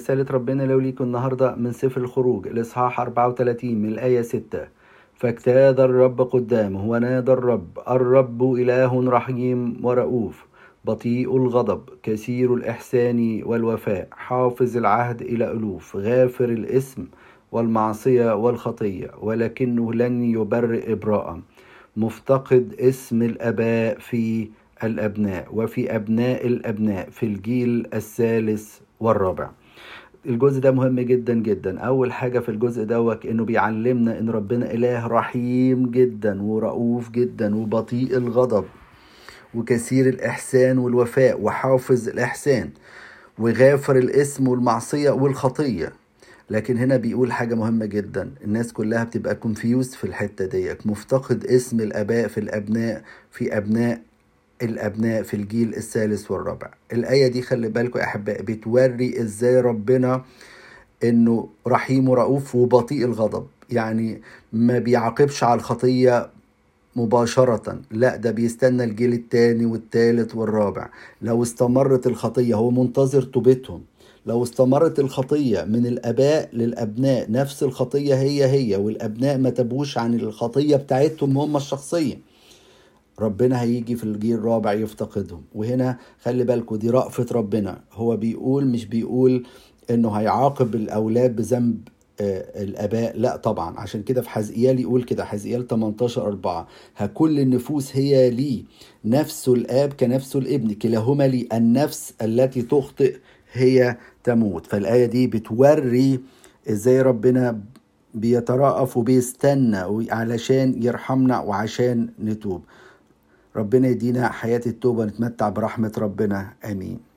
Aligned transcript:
رسالة 0.00 0.26
ربنا 0.30 0.62
لو 0.62 0.78
ليكم 0.78 1.04
النهاردة 1.04 1.54
من 1.54 1.72
سفر 1.72 2.00
الخروج 2.00 2.46
الإصحاح 2.48 3.00
34 3.00 3.74
من 3.74 3.88
الآية 3.88 4.22
6 4.22 4.68
فاجتاز 5.14 5.80
الرب 5.80 6.20
قدامه 6.20 6.84
ونادى 6.90 7.32
الرب 7.32 7.78
الرب 7.88 8.54
إله 8.54 9.10
رحيم 9.10 9.76
ورؤوف 9.82 10.46
بطيء 10.84 11.36
الغضب 11.36 11.82
كثير 12.02 12.54
الإحسان 12.54 13.42
والوفاء 13.44 14.08
حافظ 14.12 14.76
العهد 14.76 15.22
إلى 15.22 15.50
ألوف 15.50 15.96
غافر 15.96 16.44
الإثم 16.48 17.02
والمعصية 17.52 18.34
والخطية 18.34 19.10
ولكنه 19.22 19.92
لن 19.94 20.22
يبرئ 20.22 20.92
إبراء. 20.92 21.40
مفتقد 21.96 22.74
اسم 22.80 23.22
الآباء 23.22 23.98
في 23.98 24.48
الأبناء 24.84 25.46
وفي 25.52 25.96
أبناء 25.96 26.46
الأبناء 26.46 27.10
في 27.10 27.26
الجيل 27.26 27.86
الثالث 27.94 28.78
والرابع. 29.00 29.50
الجزء 30.26 30.60
ده 30.60 30.70
مهم 30.70 31.00
جدا 31.00 31.34
جدا. 31.34 31.78
أول 31.80 32.12
حاجة 32.12 32.38
في 32.38 32.48
الجزء 32.48 32.84
دوت 32.84 33.26
إنه 33.26 33.44
بيعلمنا 33.44 34.18
إن 34.18 34.30
ربنا 34.30 34.72
إله 34.74 35.06
رحيم 35.06 35.90
جدا 35.90 36.42
ورؤوف 36.42 37.10
جدا 37.10 37.56
وبطيء 37.56 38.16
الغضب 38.16 38.64
وكثير 39.54 40.08
الإحسان 40.08 40.78
والوفاء 40.78 41.40
وحافظ 41.40 42.08
الإحسان 42.08 42.70
وغافر 43.38 43.96
الإسم 43.96 44.48
والمعصية 44.48 45.10
والخطية. 45.10 45.92
لكن 46.50 46.76
هنا 46.78 46.96
بيقول 46.96 47.32
حاجة 47.32 47.54
مهمة 47.54 47.86
جدا. 47.86 48.30
الناس 48.44 48.72
كلها 48.72 49.04
بتبقى 49.04 49.34
confused 49.34 49.94
في 49.94 50.04
الحتة 50.04 50.44
ديت 50.46 50.86
مفتقد 50.86 51.44
اسم 51.44 51.80
الآباء 51.80 52.28
في 52.28 52.40
الأبناء 52.40 53.02
في 53.30 53.56
أبناء 53.56 54.00
الأبناء 54.62 55.22
في 55.22 55.34
الجيل 55.34 55.74
الثالث 55.74 56.30
والرابع. 56.30 56.70
الآية 56.92 57.28
دي 57.28 57.42
خلي 57.42 57.68
بالكم 57.68 57.98
يا 57.98 58.04
احبائي 58.04 58.42
بتوري 58.42 59.20
إزاي 59.20 59.60
ربنا 59.60 60.24
إنه 61.04 61.48
رحيم 61.66 62.08
ورؤوف 62.08 62.54
وبطيء 62.54 63.04
الغضب. 63.04 63.46
يعني 63.70 64.22
ما 64.52 64.78
بيعاقبش 64.78 65.44
على 65.44 65.58
الخطية 65.58 66.30
مباشرة. 66.96 67.80
لا 67.90 68.16
ده 68.16 68.30
بيستنى 68.30 68.84
الجيل 68.84 69.12
التاني 69.12 69.66
والتالت 69.66 70.34
والرابع. 70.34 70.88
لو 71.22 71.42
استمرت 71.42 72.06
الخطية 72.06 72.54
هو 72.54 72.70
منتظر 72.70 73.22
توبتهم. 73.22 73.82
لو 74.26 74.42
استمرت 74.42 74.98
الخطية 74.98 75.62
من 75.64 75.86
الآباء 75.86 76.48
للأبناء 76.52 77.30
نفس 77.32 77.62
الخطية 77.62 78.14
هي 78.14 78.44
هي 78.44 78.76
والأبناء 78.76 79.38
ما 79.38 79.50
تبوش 79.50 79.98
عن 79.98 80.14
الخطية 80.14 80.76
بتاعتهم 80.76 81.38
هم 81.38 81.56
الشخصية. 81.56 82.18
ربنا 83.20 83.62
هيجي 83.62 83.96
في 83.96 84.04
الجيل 84.04 84.34
الرابع 84.34 84.72
يفتقدهم. 84.72 85.42
وهنا 85.54 85.98
خلي 86.22 86.44
بالكم 86.44 86.76
دي 86.76 86.90
رأفة 86.90 87.26
ربنا. 87.32 87.80
هو 87.92 88.16
بيقول 88.16 88.66
مش 88.66 88.86
بيقول 88.86 89.46
إنه 89.90 90.10
هيعاقب 90.10 90.74
الأولاد 90.74 91.36
بذنب 91.36 91.88
الآباء؟ 92.20 93.18
لا 93.18 93.36
طبعا. 93.36 93.78
عشان 93.80 94.02
كده 94.02 94.22
في 94.22 94.30
حزقيال 94.30 94.80
يقول 94.80 95.02
كده 95.02 95.24
حزقيال 95.24 95.66
18 95.66 96.26
4 96.26 96.68
ها 96.96 97.06
كل 97.06 97.40
النفوس 97.40 97.96
هي 97.96 98.30
لي 98.30 98.64
نفس 99.04 99.48
الآب 99.48 99.92
كنفس 99.92 100.36
الابن. 100.36 100.72
كلاهما 100.74 101.28
لي 101.28 101.48
النفس 101.52 102.14
التي 102.22 102.62
تخطئ 102.62 103.16
هي 103.52 103.96
تموت. 104.24 104.66
فالآية 104.66 105.06
دي 105.06 105.26
بتوري 105.26 106.20
إزاي 106.70 107.02
ربنا 107.02 107.60
بيترأف 108.14 108.96
وبيستنى 108.96 110.06
علشان 110.10 110.82
يرحمنا 110.82 111.40
وعشان 111.40 112.08
نتوب. 112.24 112.62
ربنا 113.56 113.88
يدينا 113.88 114.32
حياة 114.32 114.62
التوبة 114.66 115.04
نتمتع 115.04 115.48
برحمة 115.48 115.92
ربنا. 115.98 116.52
آمين. 116.64 117.09